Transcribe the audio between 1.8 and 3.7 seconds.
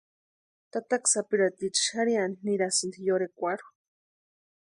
xarhiani nirasïnti yorhekwarhu.